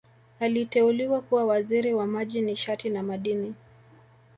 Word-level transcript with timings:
Aliteuliwa 0.39 1.21
kuwa 1.21 1.45
Waziri 1.45 1.93
wa 1.93 2.07
Maji 2.07 2.41
Nishati 2.41 2.89
na 2.89 3.03
Madini 3.03 3.55